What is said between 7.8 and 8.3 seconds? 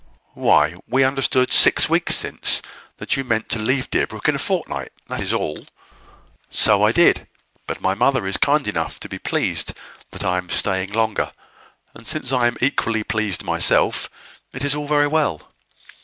my mother